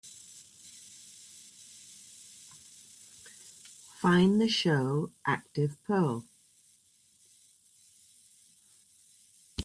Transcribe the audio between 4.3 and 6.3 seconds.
the show ActivePerl